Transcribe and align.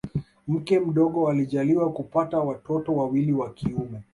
Mke 0.47 0.79
mdogo 0.79 1.29
alijaliwa 1.29 1.91
kupata 1.91 2.39
watoto 2.39 2.95
wawili 2.95 3.31
wa 3.33 3.49
kiume 3.53 4.01